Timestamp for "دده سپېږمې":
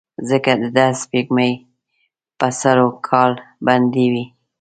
0.63-1.49